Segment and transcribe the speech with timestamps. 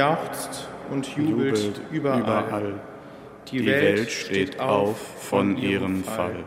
[0.00, 2.20] jauchzt und jubelt, jubelt überall.
[2.20, 2.80] überall.
[3.50, 6.44] Die, Die Welt steht auf von ihrem Fall.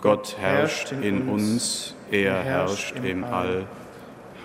[0.00, 3.66] Gott herrscht in uns, er herrscht im All.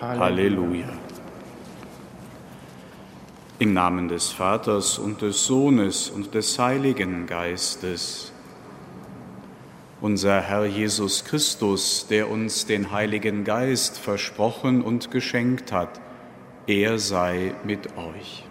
[0.00, 0.88] Halleluja.
[3.58, 8.32] Im Namen des Vaters und des Sohnes und des Heiligen Geistes.
[10.00, 16.01] Unser Herr Jesus Christus, der uns den Heiligen Geist versprochen und geschenkt hat,
[16.66, 18.44] er sei mit euch.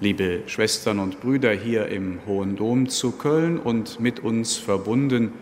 [0.00, 5.32] Liebe Schwestern und Brüder hier im Hohen Dom zu Köln und mit uns verbunden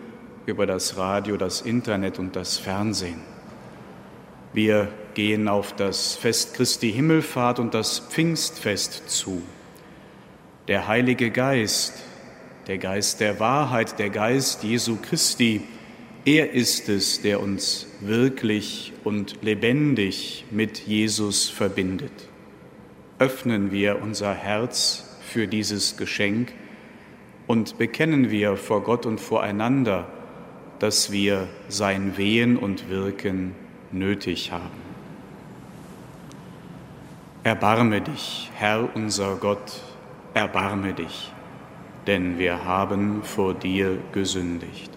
[0.45, 3.21] über das Radio, das Internet und das Fernsehen.
[4.53, 9.43] Wir gehen auf das Fest Christi Himmelfahrt und das Pfingstfest zu.
[10.67, 12.03] Der Heilige Geist,
[12.67, 15.61] der Geist der Wahrheit, der Geist Jesu Christi,
[16.27, 22.11] er ist es, der uns wirklich und lebendig mit Jesus verbindet.
[23.17, 26.51] Öffnen wir unser Herz für dieses Geschenk
[27.47, 30.05] und bekennen wir vor Gott und voreinander,
[30.79, 33.55] dass wir sein Wehen und Wirken
[33.93, 34.81] nötig haben.
[37.43, 39.81] Erbarme dich, Herr unser Gott,
[40.33, 41.31] erbarme dich,
[42.05, 44.96] denn wir haben vor dir gesündigt.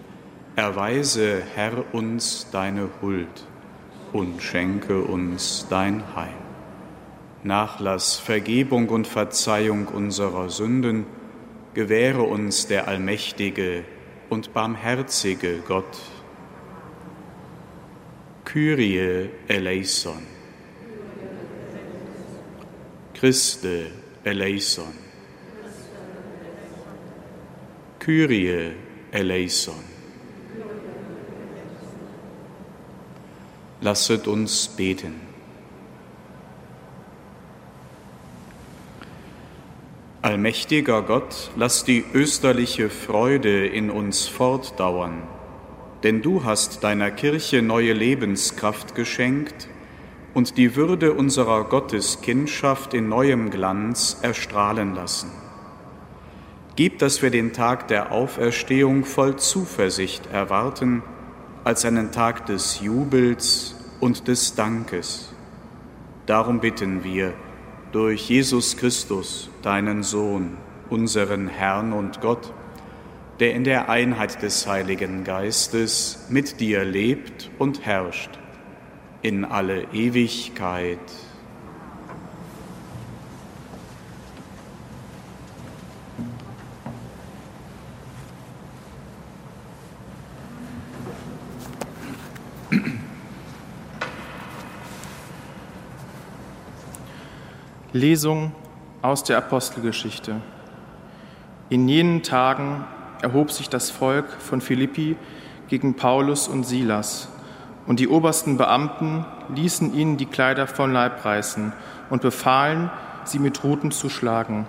[0.60, 3.47] Erweise, Herr, uns deine Huld
[4.12, 6.34] und schenke uns dein Heil.
[7.43, 11.06] Nachlass, Vergebung und Verzeihung unserer Sünden
[11.72, 13.84] gewähre uns der allmächtige
[14.28, 15.98] und barmherzige Gott.
[18.44, 20.27] Kyrie eleison.
[23.15, 23.87] Christe
[24.25, 24.92] eleison.
[27.98, 28.72] Kyrie
[29.10, 29.89] eleison.
[33.82, 35.14] Lasset uns beten.
[40.20, 45.22] Allmächtiger Gott, lass die österliche Freude in uns fortdauern,
[46.02, 49.68] denn du hast deiner Kirche neue Lebenskraft geschenkt
[50.34, 55.30] und die Würde unserer Gotteskindschaft in neuem Glanz erstrahlen lassen.
[56.76, 61.02] Gib, dass wir den Tag der Auferstehung voll Zuversicht erwarten,
[61.65, 65.32] als einen Tag des Jubels und des Dankes.
[66.26, 67.34] Darum bitten wir,
[67.92, 70.57] durch Jesus Christus, deinen Sohn,
[70.91, 72.53] unseren Herrn und Gott,
[73.41, 78.30] der in der Einheit des Heiligen Geistes mit dir lebt und herrscht
[79.22, 80.98] in alle Ewigkeit.
[98.00, 98.52] Lesung
[99.02, 100.36] aus der Apostelgeschichte.
[101.68, 102.84] In jenen Tagen
[103.20, 105.16] erhob sich das Volk von Philippi
[105.68, 107.28] gegen Paulus und Silas,
[107.86, 111.72] und die obersten Beamten ließen ihnen die Kleider von Leib reißen
[112.08, 112.91] und befahlen,
[113.24, 114.66] sie mit Ruten zu schlagen.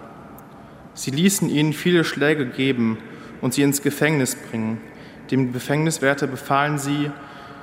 [0.94, 2.98] Sie ließen ihnen viele Schläge geben
[3.40, 4.82] und sie ins Gefängnis bringen.
[5.30, 7.12] Dem Gefängniswärter befahlen sie,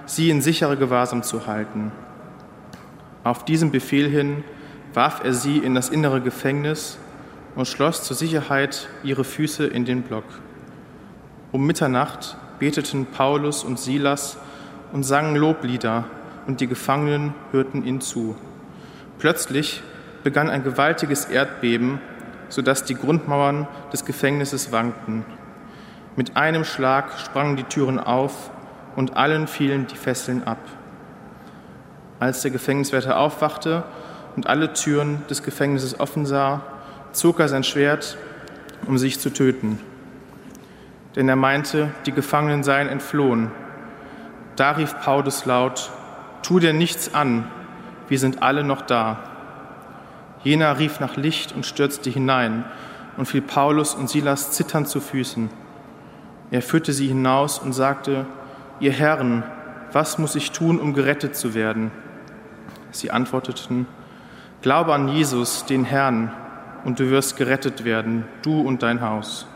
[0.06, 1.92] sie in sichere Gewahrsam zu halten.
[3.24, 4.44] Auf diesem Befehl hin
[4.94, 6.98] warf er sie in das innere Gefängnis
[7.54, 10.24] und schloss zur Sicherheit ihre Füße in den Block.
[11.52, 14.38] Um Mitternacht beteten Paulus und Silas
[14.92, 16.04] und sangen Loblieder,
[16.46, 18.34] und die Gefangenen hörten ihnen zu.
[19.18, 19.82] Plötzlich
[20.24, 22.00] begann ein gewaltiges Erdbeben,
[22.48, 25.26] sodass die Grundmauern des Gefängnisses wankten.
[26.16, 28.50] Mit einem Schlag sprangen die Türen auf
[28.96, 30.58] und allen fielen die Fesseln ab.
[32.18, 33.84] Als der Gefängniswärter aufwachte
[34.38, 36.62] und alle Türen des Gefängnisses offen sah,
[37.10, 38.16] zog er sein Schwert,
[38.86, 39.80] um sich zu töten.
[41.16, 43.50] Denn er meinte, die Gefangenen seien entflohen.
[44.54, 45.90] Da rief Paulus laut,
[46.44, 47.50] Tu dir nichts an,
[48.06, 49.18] wir sind alle noch da.
[50.44, 52.64] Jener rief nach Licht und stürzte hinein
[53.16, 55.50] und fiel Paulus und Silas zitternd zu Füßen.
[56.52, 58.24] Er führte sie hinaus und sagte,
[58.78, 59.42] Ihr Herren,
[59.90, 61.90] was muss ich tun, um gerettet zu werden?
[62.92, 63.88] Sie antworteten,
[64.60, 66.32] Glaube an Jesus, den Herrn,
[66.84, 69.46] und du wirst gerettet werden, du und dein Haus.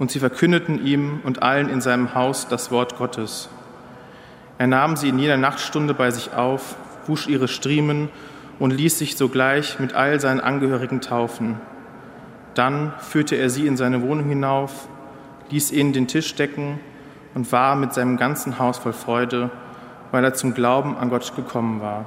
[0.00, 3.48] Und sie verkündeten ihm und allen in seinem Haus das Wort Gottes.
[4.58, 6.74] Er nahm sie in jeder Nachtstunde bei sich auf,
[7.06, 8.08] wusch ihre Striemen
[8.58, 11.60] und ließ sich sogleich mit all seinen Angehörigen taufen.
[12.54, 14.88] Dann führte er sie in seine Wohnung hinauf,
[15.50, 16.80] ließ ihnen den Tisch decken
[17.34, 19.50] und war mit seinem ganzen Haus voll Freude,
[20.10, 22.06] weil er zum Glauben an Gott gekommen war.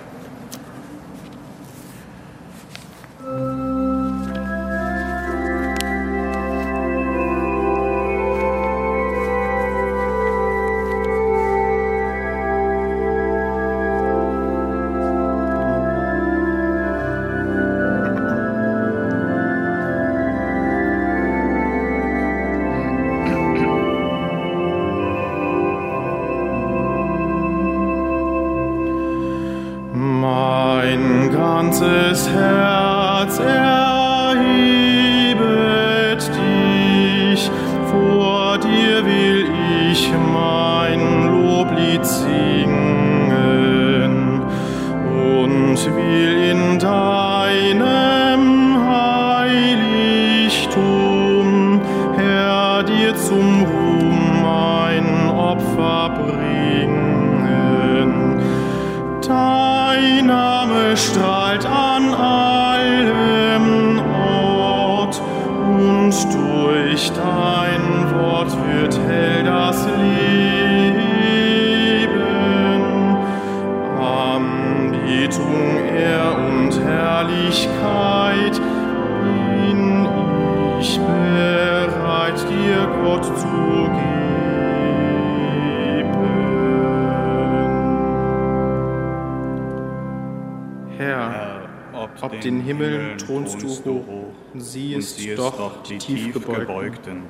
[95.57, 97.23] Doch die Tiefgebeugten.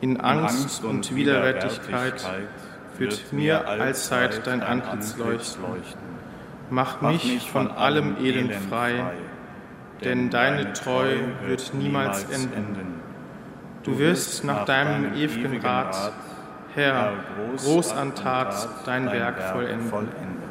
[0.00, 2.24] In Angst und Widerwärtigkeit
[2.98, 5.62] wird mir allzeit dein Antlitz leuchten.
[6.70, 9.12] Mach mich von allem Elend frei,
[10.02, 13.00] denn deine Treu wird niemals enden.
[13.82, 16.12] Du wirst nach deinem ewigen Rat,
[16.74, 17.12] Herr,
[17.58, 20.41] groß an Tat dein Werk vollenden.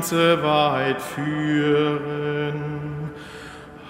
[0.00, 2.54] Ganze Wahrheit führen.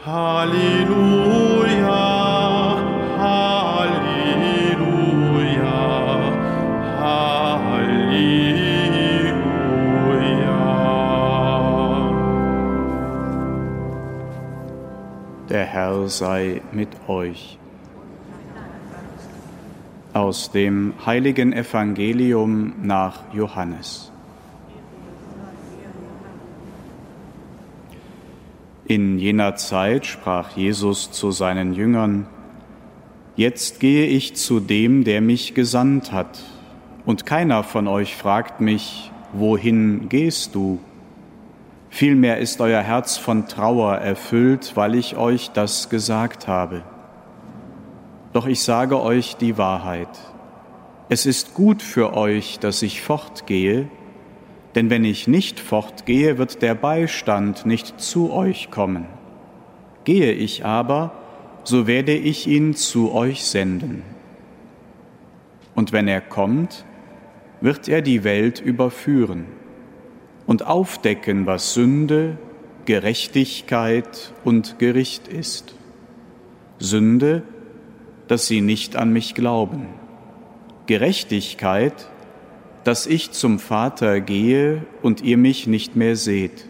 [0.04, 1.68] Halleluja,
[3.16, 4.10] Halleluja,
[6.98, 8.10] Halleluja.
[15.48, 17.56] Der Herr sei mit euch.
[20.12, 24.09] Aus dem heiligen Evangelium nach Johannes.
[28.90, 32.26] In jener Zeit sprach Jesus zu seinen Jüngern,
[33.36, 36.40] Jetzt gehe ich zu dem, der mich gesandt hat,
[37.06, 40.80] und keiner von euch fragt mich, wohin gehst du?
[41.88, 46.82] Vielmehr ist euer Herz von Trauer erfüllt, weil ich euch das gesagt habe.
[48.32, 50.18] Doch ich sage euch die Wahrheit.
[51.08, 53.88] Es ist gut für euch, dass ich fortgehe,
[54.74, 59.06] denn wenn ich nicht fortgehe, wird der Beistand nicht zu euch kommen.
[60.04, 61.12] Gehe ich aber,
[61.64, 64.02] so werde ich ihn zu euch senden.
[65.74, 66.84] Und wenn er kommt,
[67.60, 69.46] wird er die Welt überführen
[70.46, 72.38] und aufdecken, was Sünde,
[72.86, 75.74] Gerechtigkeit und Gericht ist.
[76.78, 77.42] Sünde,
[78.26, 79.86] dass sie nicht an mich glauben.
[80.86, 82.09] Gerechtigkeit,
[82.84, 86.66] dass ich zum Vater gehe und ihr mich nicht mehr seht.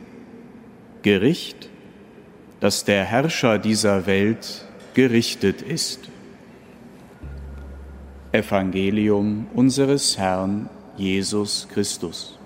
[1.03, 1.69] Gericht,
[2.59, 4.65] dass der Herrscher dieser Welt
[4.95, 6.11] gerichtet ist.
[8.33, 12.39] Evangelium unseres Herrn Jesus Christus.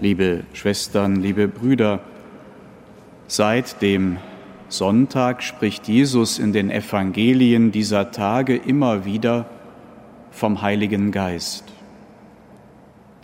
[0.00, 2.00] Liebe Schwestern, liebe Brüder,
[3.28, 4.18] seit dem
[4.68, 9.46] Sonntag spricht Jesus in den Evangelien dieser Tage immer wieder
[10.30, 11.64] vom Heiligen Geist.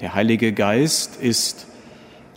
[0.01, 1.67] Der Heilige Geist ist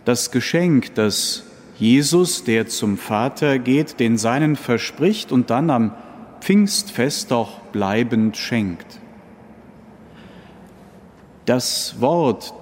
[0.04, 1.44] das Geschenk, das
[1.78, 5.92] Jesus, der zum Vater geht, den Seinen verspricht und dann am
[6.40, 9.00] Pfingstfest auch bleibend schenkt.
[11.44, 12.54] Das Wort,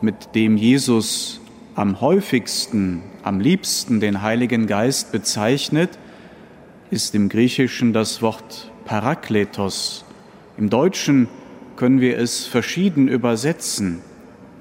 [0.00, 1.41] mit dem Jesus
[1.74, 5.98] am häufigsten, am liebsten den Heiligen Geist bezeichnet,
[6.90, 10.04] ist im Griechischen das Wort Parakletos.
[10.58, 11.28] Im Deutschen
[11.76, 14.00] können wir es verschieden übersetzen.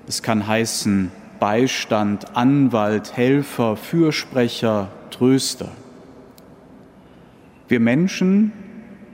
[0.07, 5.69] Es kann heißen Beistand, Anwalt, Helfer, Fürsprecher, Tröster.
[7.67, 8.53] Wir Menschen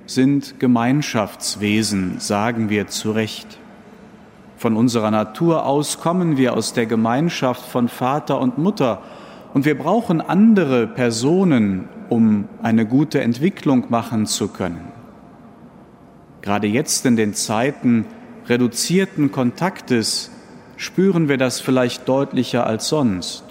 [0.05, 3.59] sind Gemeinschaftswesen, sagen wir zu Recht.
[4.57, 9.01] Von unserer Natur aus kommen wir aus der Gemeinschaft von Vater und Mutter
[9.53, 14.91] und wir brauchen andere Personen, um eine gute Entwicklung machen zu können.
[16.41, 18.05] Gerade jetzt in den Zeiten
[18.47, 20.31] reduzierten Kontaktes
[20.75, 23.43] spüren wir das vielleicht deutlicher als sonst.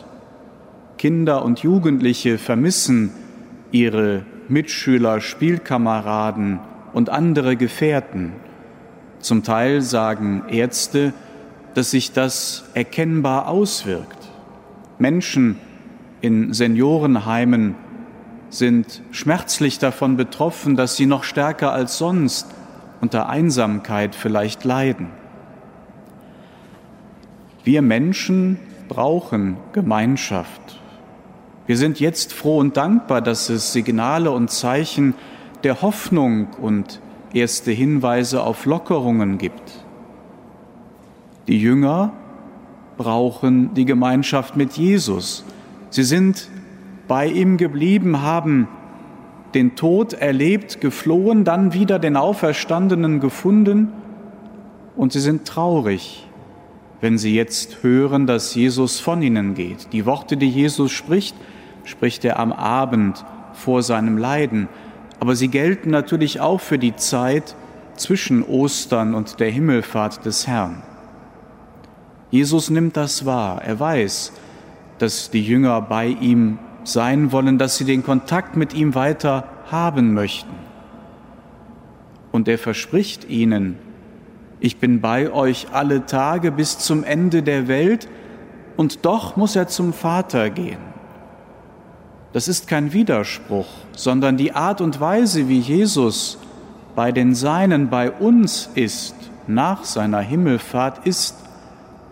[0.99, 3.13] Kinder und Jugendliche vermissen
[3.71, 6.59] ihre Mitschüler, Spielkameraden
[6.93, 8.33] und andere Gefährten.
[9.27, 11.13] Zum Teil sagen Ärzte,
[11.75, 14.19] dass sich das erkennbar auswirkt.
[15.01, 15.59] Menschen
[16.21, 17.75] in Seniorenheimen
[18.51, 22.47] sind schmerzlich davon betroffen, dass sie noch stärker als sonst
[23.01, 25.09] unter Einsamkeit vielleicht leiden.
[27.65, 30.81] Wir Menschen brauchen Gemeinschaft.
[31.67, 35.15] Wir sind jetzt froh und dankbar, dass es Signale und Zeichen
[35.65, 37.01] der Hoffnung und
[37.33, 39.85] erste Hinweise auf Lockerungen gibt.
[41.49, 42.13] Die Jünger
[42.97, 45.45] brauchen die Gemeinschaft mit Jesus.
[45.91, 46.49] Sie sind
[47.09, 48.69] bei ihm geblieben, haben
[49.55, 53.93] den Tod erlebt, geflohen, dann wieder den Auferstandenen gefunden
[54.97, 56.27] und sie sind traurig,
[57.01, 59.93] wenn sie jetzt hören, dass Jesus von ihnen geht.
[59.93, 61.37] Die Worte, die Jesus spricht,
[61.85, 64.69] spricht er am Abend vor seinem Leiden.
[65.21, 67.55] Aber sie gelten natürlich auch für die Zeit
[67.97, 70.83] zwischen Ostern und der Himmelfahrt des Herrn.
[72.31, 73.63] Jesus nimmt das wahr.
[73.63, 74.33] Er weiß,
[74.99, 80.15] dass die Jünger bei ihm sein wollen, dass sie den Kontakt mit ihm weiter haben
[80.15, 80.55] möchten.
[82.33, 83.79] Und er verspricht ihnen,
[84.61, 88.09] ich bin bei euch alle Tage bis zum Ende der Welt,
[88.77, 90.96] und doch muss er zum Vater gehen.
[92.37, 96.37] Das ist kein Widerspruch, sondern die Art und Weise, wie Jesus
[96.95, 99.15] bei den Seinen bei uns ist,
[99.47, 101.35] nach seiner Himmelfahrt, ist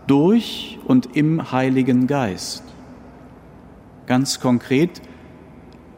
[0.06, 2.64] durch und im Heiligen Geist.
[4.06, 5.02] Ganz konkret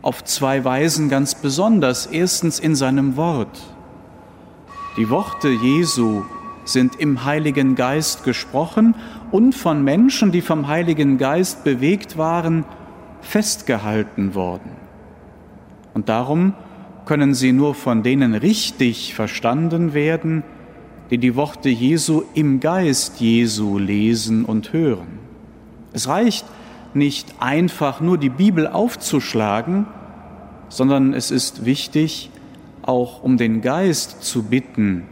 [0.02, 2.06] auf zwei Weisen ganz besonders.
[2.06, 3.62] Erstens in seinem Wort.
[4.96, 6.24] Die Worte Jesu
[6.64, 8.96] sind im Heiligen Geist gesprochen
[9.30, 12.64] und von Menschen, die vom Heiligen Geist bewegt waren,
[13.20, 14.70] festgehalten worden.
[15.94, 16.54] Und darum
[17.06, 20.42] können sie nur von denen richtig verstanden werden,
[21.10, 25.18] die die Worte Jesu im Geist Jesu lesen und hören.
[25.92, 26.44] Es reicht
[26.94, 29.86] nicht einfach nur die Bibel aufzuschlagen,
[30.68, 32.30] sondern es ist wichtig,
[32.82, 35.04] auch um den Geist zu bitten,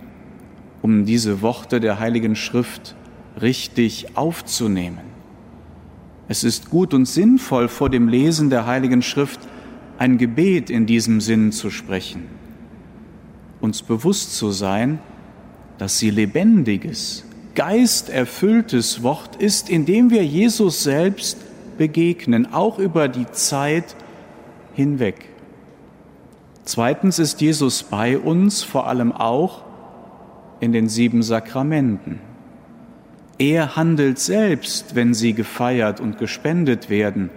[0.83, 2.97] um diese Worte der Heiligen Schrift
[3.41, 5.13] richtig aufzunehmen.
[6.28, 9.40] Es ist gut und sinnvoll, vor dem Lesen der Heiligen Schrift
[9.99, 12.25] ein Gebet in diesem Sinn zu sprechen,
[13.61, 14.99] uns bewusst zu sein,
[15.78, 21.38] dass sie lebendiges, geisterfülltes Wort ist, indem wir Jesus selbst
[21.76, 23.97] begegnen, auch über die Zeit
[24.75, 25.28] hinweg.
[26.64, 29.62] Zweitens ist Jesus bei uns vor allem auch
[30.61, 32.21] in den sieben Sakramenten.
[33.38, 37.31] Er handelt selbst, wenn sie gefeiert und gespendet werden.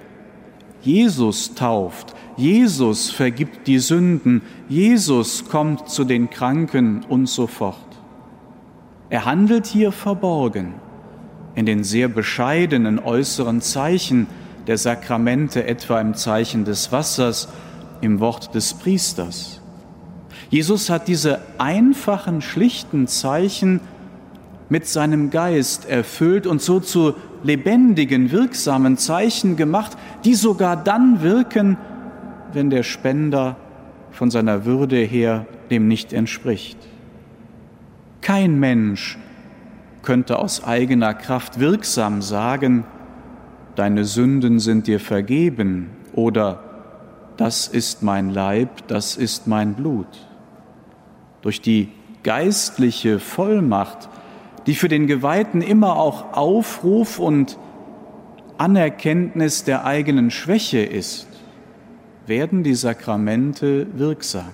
[0.82, 7.76] Jesus tauft, Jesus vergibt die Sünden, Jesus kommt zu den Kranken und so fort.
[9.10, 10.76] Er handelt hier verborgen
[11.56, 14.28] in den sehr bescheidenen äußeren Zeichen
[14.68, 17.48] der Sakramente, etwa im Zeichen des Wassers,
[18.02, 19.62] im Wort des Priesters.
[20.52, 23.80] Jesus hat diese einfachen, schlichten Zeichen
[24.70, 31.78] mit seinem Geist erfüllt und so zu lebendigen, wirksamen Zeichen gemacht, die sogar dann wirken,
[32.54, 33.56] wenn der Spender
[34.12, 36.78] von seiner Würde her dem nicht entspricht.
[38.22, 39.18] Kein Mensch
[40.02, 42.86] könnte aus eigener Kraft wirksam sagen,
[43.76, 46.64] deine Sünden sind dir vergeben oder
[47.38, 50.08] das ist mein Leib, das ist mein Blut.
[51.42, 51.90] Durch die
[52.24, 54.10] geistliche Vollmacht,
[54.68, 57.58] die für den Geweihten immer auch Aufruf und
[58.58, 61.28] Anerkenntnis der eigenen Schwäche ist,
[62.26, 64.52] werden die Sakramente wirksam.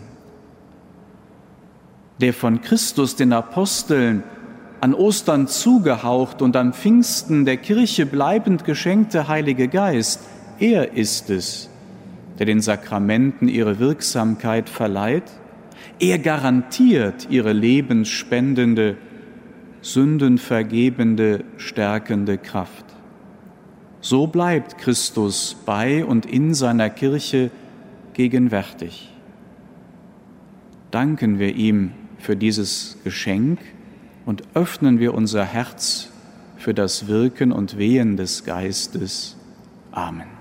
[2.21, 4.23] Der von Christus den Aposteln
[4.81, 10.19] an Ostern zugehaucht und an Pfingsten der Kirche bleibend geschenkte Heilige Geist,
[10.59, 11.69] er ist es,
[12.37, 15.23] der den Sakramenten ihre Wirksamkeit verleiht.
[15.99, 18.97] Er garantiert ihre lebensspendende,
[19.83, 22.85] sündenvergebende, stärkende Kraft.
[24.01, 27.51] So bleibt Christus bei und in seiner Kirche
[28.13, 29.13] gegenwärtig.
[30.89, 33.59] Danken wir ihm für dieses Geschenk
[34.25, 36.09] und öffnen wir unser Herz
[36.57, 39.35] für das Wirken und Wehen des Geistes.
[39.91, 40.32] Amen.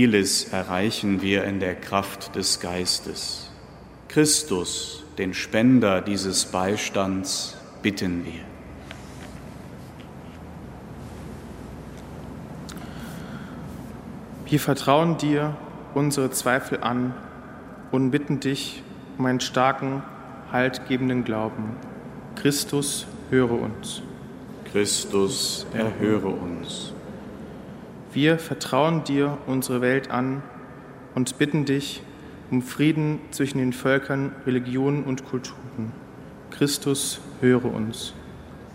[0.00, 3.50] Vieles erreichen wir in der Kraft des Geistes.
[4.08, 8.40] Christus, den Spender dieses Beistands, bitten wir.
[14.46, 15.54] Wir vertrauen dir
[15.92, 17.12] unsere Zweifel an
[17.92, 18.82] und bitten dich
[19.18, 20.02] um einen starken,
[20.50, 21.76] haltgebenden Glauben.
[22.36, 24.00] Christus, höre uns.
[24.72, 26.94] Christus, erhöre uns.
[28.12, 30.42] Wir vertrauen dir unsere Welt an
[31.14, 32.02] und bitten dich
[32.50, 35.92] um Frieden zwischen den Völkern, Religionen und Kulturen.
[36.50, 38.12] Christus, höre uns.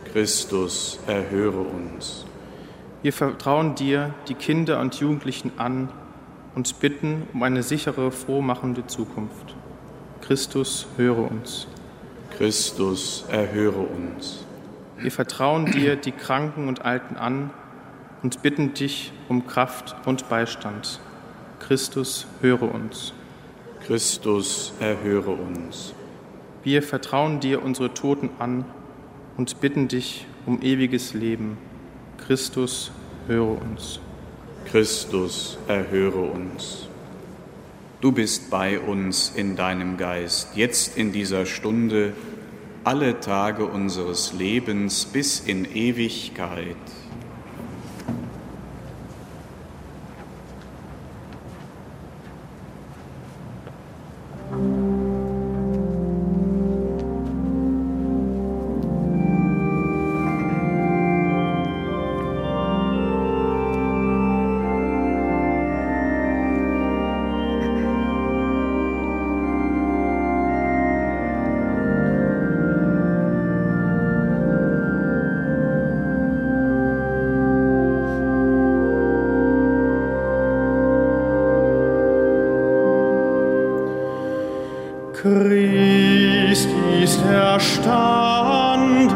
[0.05, 2.25] Christus, erhöre uns.
[3.01, 5.89] Wir vertrauen dir die Kinder und Jugendlichen an
[6.55, 9.53] und bitten um eine sichere, frohmachende Zukunft.
[10.21, 11.67] Christus, höre uns.
[12.37, 14.45] Christus, erhöre uns.
[14.97, 17.49] Wir vertrauen dir die Kranken und Alten an
[18.25, 20.99] und bitten dich um Kraft und Beistand.
[21.59, 23.13] Christus, höre uns.
[23.85, 25.93] Christus, erhöre uns.
[26.63, 28.65] Wir vertrauen dir unsere Toten an
[29.37, 31.59] und bitten dich um ewiges Leben.
[32.17, 32.89] Christus,
[33.27, 33.99] höre uns.
[34.65, 36.87] Christus, erhöre uns.
[38.01, 42.13] Du bist bei uns in deinem Geist, jetzt in dieser Stunde,
[42.83, 46.75] alle Tage unseres Lebens bis in Ewigkeit.
[85.25, 86.69] Christ
[87.01, 89.09] ist erstanden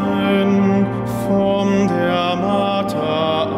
[1.27, 3.51] von der Mater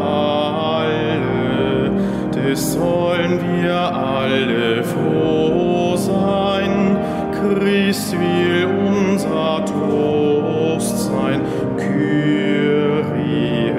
[0.83, 1.91] alle,
[2.35, 6.97] des sollen wir alle froh sein.
[7.31, 11.39] Christ will unser Trost sein,
[11.77, 13.71] Kyrie.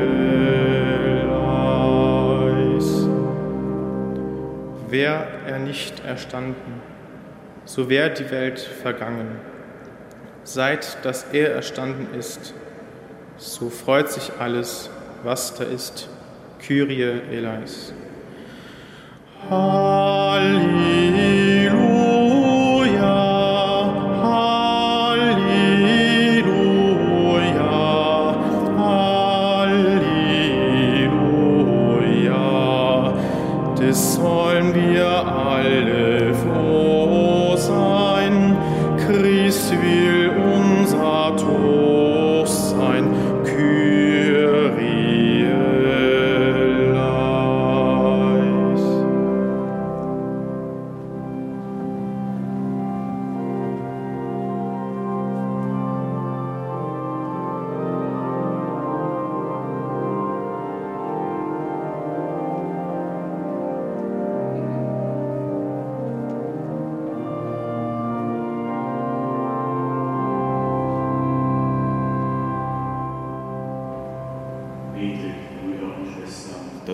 [4.88, 6.91] Wäre er nicht erstanden,
[7.74, 9.40] so wäre die Welt vergangen.
[10.44, 12.52] Seit dass er erstanden ist,
[13.38, 14.90] so freut sich alles,
[15.22, 16.10] was da ist.
[16.58, 17.94] Kyrie eleis.
[19.48, 20.81] Halleluja,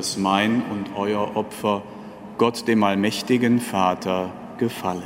[0.09, 1.83] dass mein und euer Opfer
[2.39, 5.03] Gott dem allmächtigen Vater gefalle.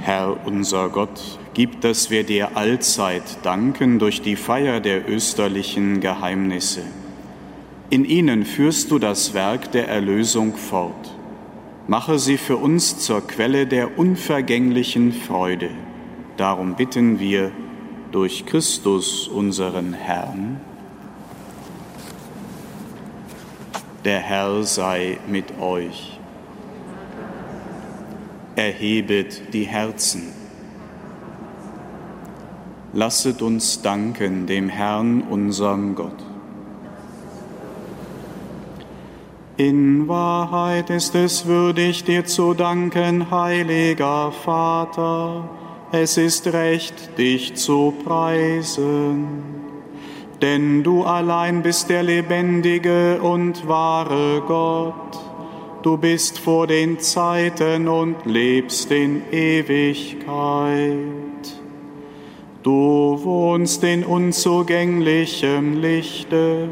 [0.00, 1.10] Herr unser Gott,
[1.54, 6.82] gib, dass wir dir allzeit danken durch die Feier der österlichen Geheimnisse.
[7.90, 11.17] In ihnen führst du das Werk der Erlösung fort.
[11.88, 15.70] Mache sie für uns zur Quelle der unvergänglichen Freude.
[16.36, 17.50] Darum bitten wir
[18.12, 20.60] durch Christus unseren Herrn.
[24.04, 26.18] Der Herr sei mit euch
[28.54, 30.24] erhebet die Herzen.
[32.92, 36.27] Lasset uns danken dem Herrn, unserem Gott.
[39.58, 45.50] In Wahrheit ist es würdig, dir zu danken, heiliger Vater.
[45.92, 49.26] Es ist recht, dich zu preisen.
[50.40, 55.28] Denn du allein bist der lebendige und wahre Gott
[55.82, 60.26] Du bist vor den Zeiten und lebst in Ewigkeit.
[62.64, 66.68] Du wohnst in unzugänglichem Lichte,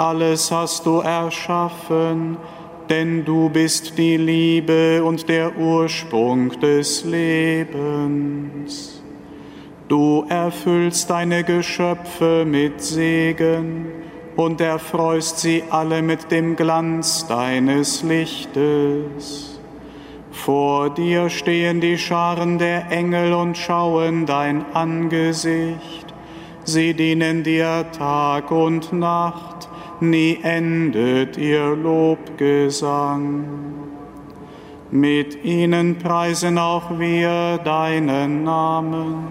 [0.00, 2.38] alles hast du erschaffen,
[2.88, 9.02] denn du bist die Liebe und der Ursprung des Lebens.
[9.88, 13.86] Du erfüllst deine Geschöpfe mit Segen
[14.36, 19.60] und erfreust sie alle mit dem Glanz deines Lichtes.
[20.30, 26.06] Vor dir stehen die Scharen der Engel und schauen dein Angesicht.
[26.64, 29.69] Sie dienen dir Tag und Nacht,
[30.00, 33.44] nie endet ihr Lobgesang.
[34.90, 39.24] Mit ihnen preisen auch wir deinen Namen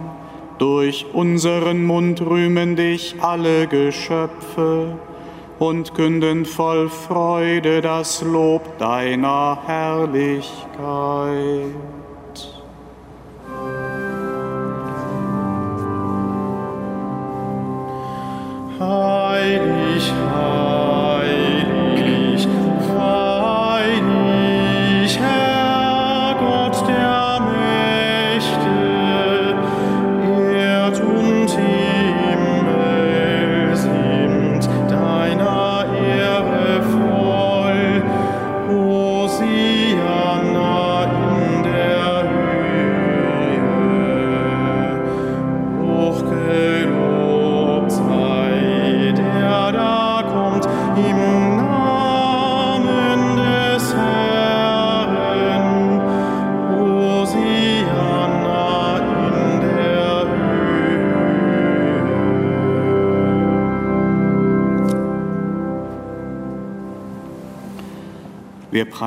[0.60, 5.00] durch unseren Mund rühmen dich alle Geschöpfe
[5.58, 10.68] und künden voll Freude das Lob deiner Herrlichkeit.
[18.80, 20.79] Heilig, heilig.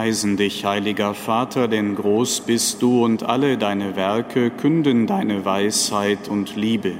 [0.03, 6.29] Preisen dich, heiliger Vater, denn groß bist du und alle deine Werke künden deine Weisheit
[6.29, 6.95] und Liebe.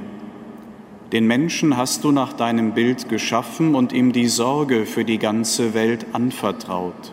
[1.11, 5.73] Den Menschen hast du nach deinem Bild geschaffen und ihm die Sorge für die ganze
[5.73, 7.11] Welt anvertraut.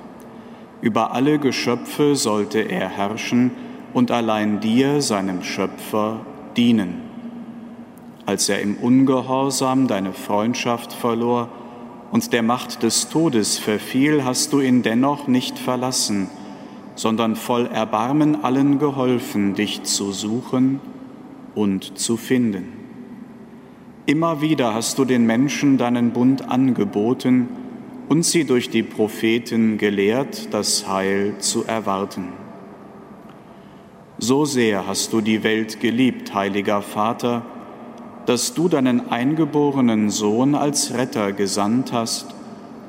[0.81, 3.51] Über alle Geschöpfe sollte er herrschen
[3.93, 6.21] und allein dir, seinem Schöpfer,
[6.57, 7.01] dienen.
[8.27, 11.49] Als er im Ungehorsam deine Freundschaft verlor,
[12.11, 16.29] und der Macht des Todes verfiel, hast du ihn dennoch nicht verlassen,
[16.95, 20.81] sondern voll Erbarmen allen geholfen, dich zu suchen
[21.55, 22.81] und zu finden.
[24.07, 27.49] Immer wieder hast du den Menschen deinen Bund angeboten
[28.09, 32.29] und sie durch die Propheten gelehrt, das Heil zu erwarten.
[34.19, 37.43] So sehr hast du die Welt geliebt, heiliger Vater,
[38.31, 42.33] dass du deinen eingeborenen Sohn als Retter gesandt hast,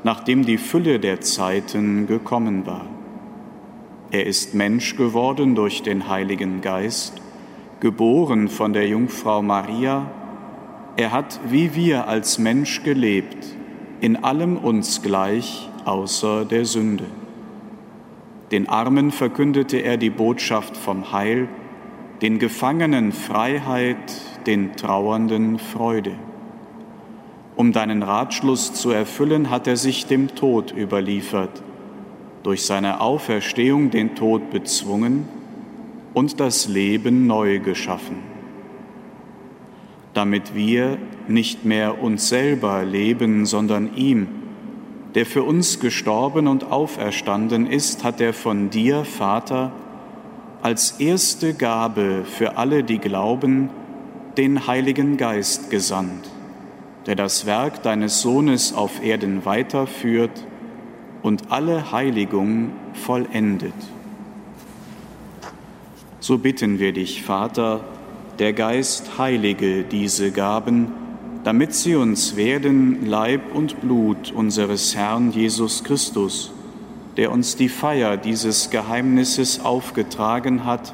[0.04, 2.86] nachdem die Fülle der Zeiten gekommen war.
[4.12, 7.20] Er ist Mensch geworden durch den Heiligen Geist,
[7.80, 10.12] geboren von der Jungfrau Maria.
[10.96, 13.48] Er hat wie wir als Mensch gelebt,
[14.00, 17.06] in allem uns gleich außer der Sünde.
[18.52, 21.48] Den Armen verkündete er die Botschaft vom Heil,
[22.22, 26.14] den Gefangenen Freiheit, den Trauernden Freude.
[27.56, 31.62] Um deinen Ratschluss zu erfüllen, hat er sich dem Tod überliefert,
[32.44, 35.28] durch seine Auferstehung den Tod bezwungen
[36.14, 38.18] und das Leben neu geschaffen,
[40.14, 44.28] damit wir nicht mehr uns selber leben, sondern ihm,
[45.16, 49.72] der für uns gestorben und auferstanden ist, hat er von dir, Vater,
[50.62, 53.70] als erste Gabe für alle, die glauben,
[54.38, 56.30] den Heiligen Geist gesandt,
[57.06, 60.46] der das Werk deines Sohnes auf Erden weiterführt
[61.22, 63.74] und alle Heiligung vollendet.
[66.20, 67.82] So bitten wir dich, Vater,
[68.40, 70.92] der Geist heilige diese Gaben,
[71.44, 76.54] damit sie uns werden Leib und Blut unseres Herrn Jesus Christus,
[77.18, 80.94] der uns die Feier dieses Geheimnisses aufgetragen hat,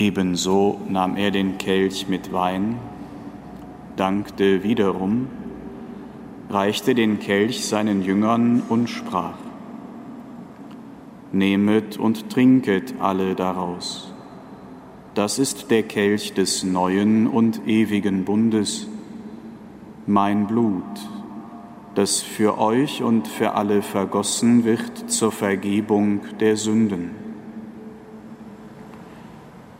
[0.00, 2.76] Ebenso nahm er den Kelch mit Wein,
[3.96, 5.26] dankte wiederum,
[6.48, 9.36] reichte den Kelch seinen Jüngern und sprach,
[11.32, 14.10] Nehmet und trinket alle daraus.
[15.12, 18.88] Das ist der Kelch des neuen und ewigen Bundes,
[20.06, 20.82] mein Blut,
[21.94, 27.19] das für euch und für alle vergossen wird zur Vergebung der Sünden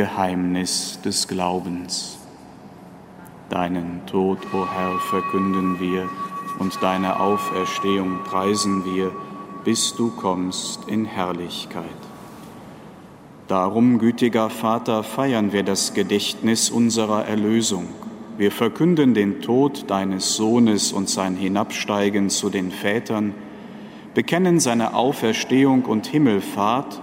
[0.00, 2.16] Geheimnis des Glaubens.
[3.50, 6.08] Deinen Tod, o oh Herr, verkünden wir
[6.58, 9.12] und deine Auferstehung preisen wir,
[9.62, 11.84] bis du kommst in Herrlichkeit.
[13.46, 17.86] Darum, gütiger Vater, feiern wir das Gedächtnis unserer Erlösung.
[18.38, 23.34] Wir verkünden den Tod deines Sohnes und sein Hinabsteigen zu den Vätern,
[24.14, 27.02] bekennen seine Auferstehung und Himmelfahrt,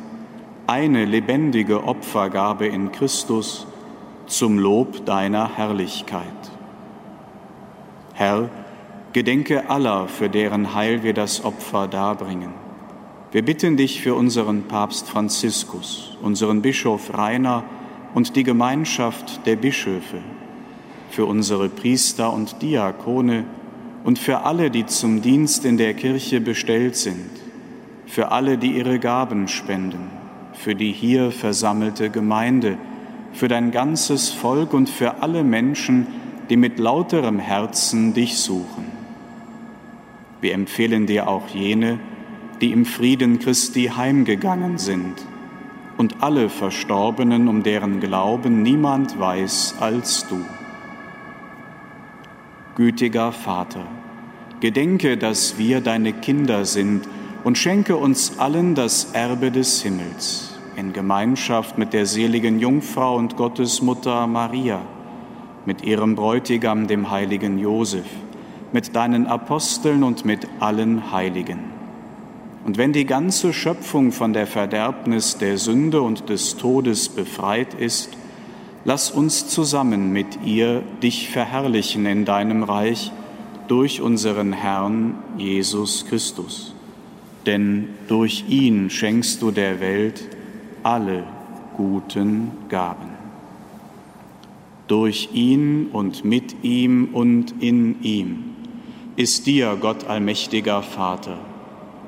[0.67, 3.67] eine lebendige Opfergabe in Christus
[4.27, 6.25] zum Lob deiner Herrlichkeit.
[8.13, 8.49] Herr,
[9.13, 12.53] gedenke aller, für deren Heil wir das Opfer darbringen.
[13.31, 17.63] Wir bitten dich für unseren Papst Franziskus, unseren Bischof Rainer
[18.13, 20.19] und die Gemeinschaft der Bischöfe,
[21.09, 23.45] für unsere Priester und Diakone
[24.03, 27.29] und für alle, die zum Dienst in der Kirche bestellt sind,
[28.05, 30.20] für alle, die ihre Gaben spenden
[30.63, 32.77] für die hier versammelte Gemeinde,
[33.33, 36.05] für dein ganzes Volk und für alle Menschen,
[36.51, 38.85] die mit lauterem Herzen dich suchen.
[40.39, 41.99] Wir empfehlen dir auch jene,
[42.61, 45.15] die im Frieden Christi heimgegangen sind
[45.97, 50.45] und alle Verstorbenen, um deren Glauben niemand weiß als du.
[52.75, 53.87] Gütiger Vater,
[54.59, 57.07] gedenke, dass wir deine Kinder sind
[57.43, 63.37] und schenke uns allen das Erbe des Himmels in Gemeinschaft mit der seligen Jungfrau und
[63.37, 64.81] Gottesmutter Maria,
[65.65, 68.05] mit ihrem Bräutigam, dem heiligen Josef,
[68.71, 71.59] mit deinen Aposteln und mit allen Heiligen.
[72.65, 78.15] Und wenn die ganze Schöpfung von der Verderbnis der Sünde und des Todes befreit ist,
[78.85, 83.11] lass uns zusammen mit ihr dich verherrlichen in deinem Reich
[83.67, 86.75] durch unseren Herrn Jesus Christus.
[87.45, 90.21] Denn durch ihn schenkst du der Welt
[90.83, 91.23] alle
[91.77, 93.09] guten Gaben.
[94.87, 98.51] Durch ihn und mit ihm und in ihm
[99.15, 101.37] ist dir, Gott allmächtiger Vater,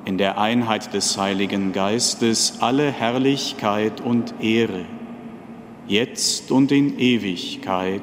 [0.04, 4.84] in der Einheit des Heiligen Geistes alle Herrlichkeit und Ehre,
[5.86, 8.02] jetzt und in Ewigkeit.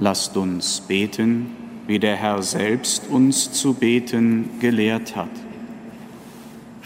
[0.00, 1.54] Lasst uns beten,
[1.86, 5.30] wie der Herr selbst uns zu beten gelehrt hat.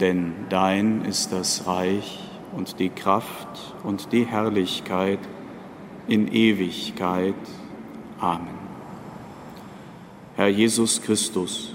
[0.00, 2.18] denn dein ist das Reich
[2.56, 5.20] und die Kraft und die Herrlichkeit
[6.08, 7.34] in Ewigkeit.
[8.18, 8.58] Amen.
[10.36, 11.74] Herr Jesus Christus,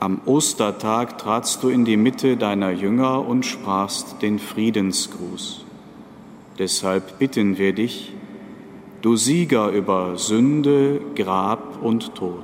[0.00, 5.64] am Ostertag tratst du in die Mitte deiner Jünger und sprachst den Friedensgruß.
[6.58, 8.12] Deshalb bitten wir dich,
[9.02, 12.43] du Sieger über Sünde, Grab und Tod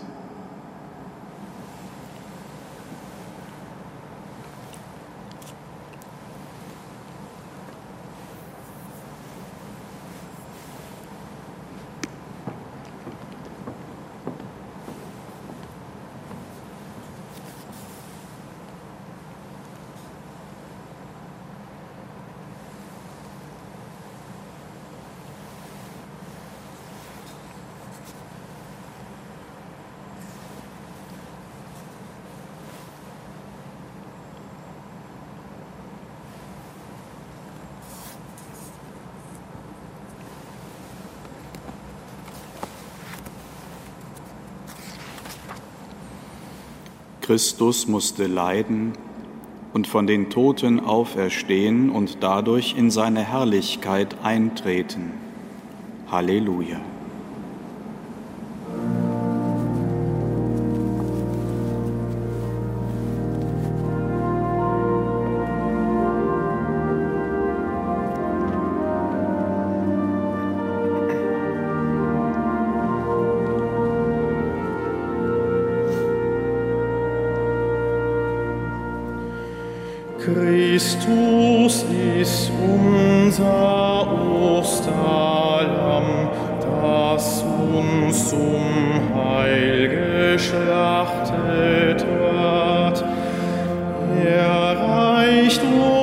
[47.21, 48.93] Christus musste leiden
[49.73, 55.11] und von den Toten auferstehen und dadurch in seine Herrlichkeit eintreten.
[56.09, 56.81] Halleluja.
[87.61, 89.89] Uns zum Heil
[90.33, 93.05] geschlachtet wird.
[94.25, 96.00] Er reicht uns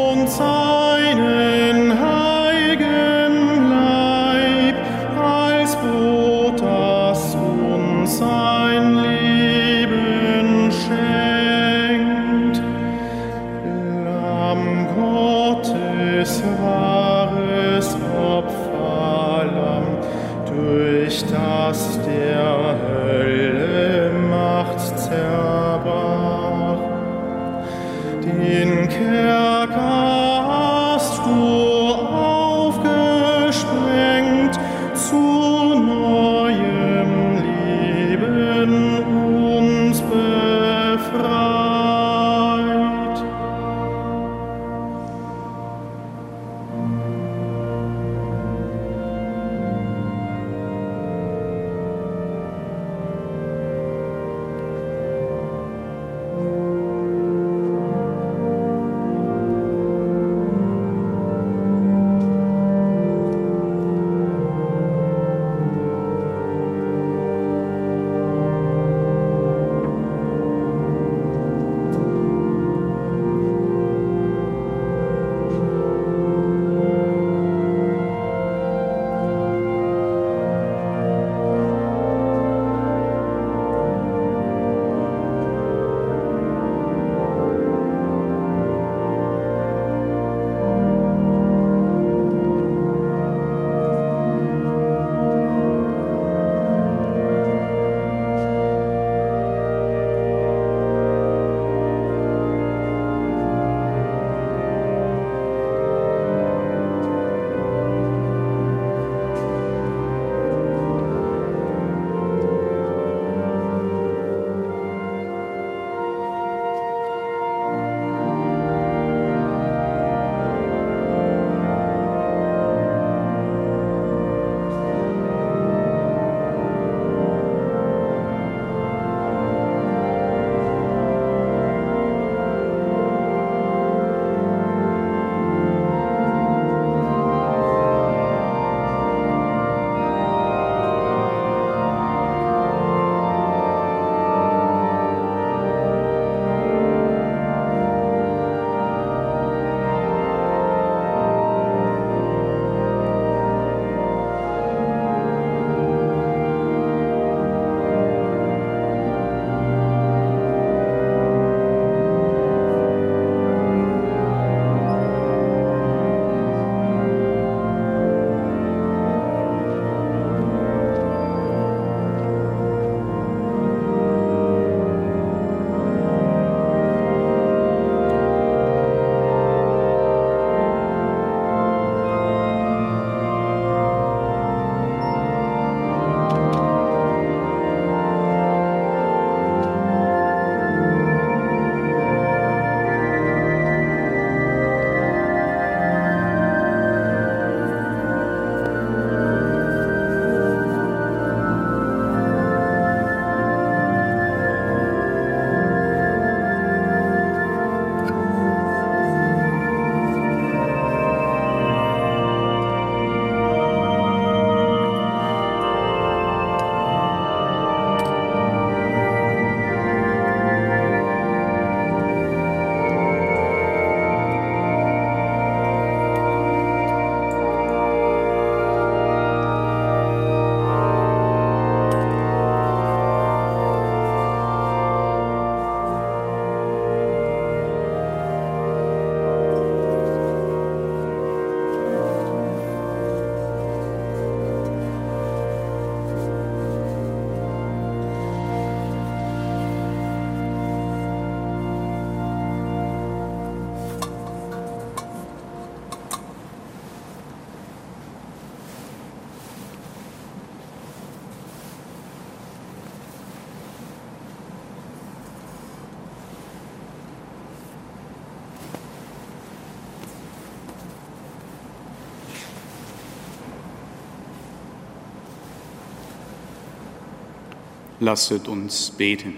[278.00, 279.34] Lasset uns beten.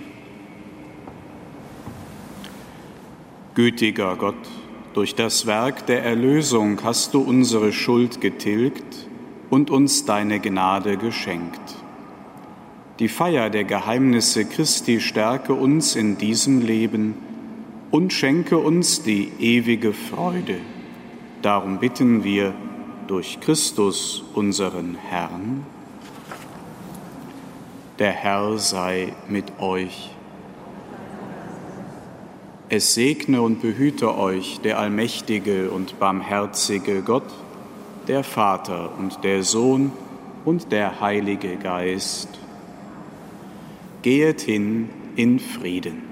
[3.54, 4.36] Gütiger Gott,
[4.92, 9.06] Durch das Werk der Erlösung hast du unsere Schuld getilgt
[9.48, 11.76] und uns deine Gnade geschenkt.
[12.98, 17.14] Die Feier der Geheimnisse Christi stärke uns in diesem Leben
[17.90, 20.56] und schenke uns die ewige Freude.
[21.40, 22.52] Darum bitten wir
[23.06, 25.64] durch Christus unseren Herrn.
[28.00, 30.08] Der Herr sei mit euch.
[32.70, 37.30] Es segne und behüte euch der allmächtige und barmherzige Gott,
[38.08, 39.92] der Vater und der Sohn
[40.46, 42.30] und der Heilige Geist.
[44.00, 46.09] Gehet hin in Frieden.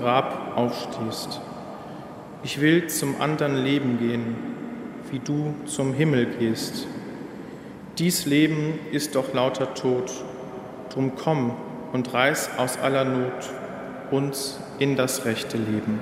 [0.00, 1.40] Grab aufstehst.
[2.44, 4.36] Ich will zum anderen Leben gehen,
[5.10, 6.86] wie du zum Himmel gehst.
[7.98, 10.10] Dies Leben ist doch lauter Tod.
[10.90, 11.52] Drum komm
[11.92, 13.50] und reiß aus aller Not
[14.10, 15.98] uns in das rechte Leben.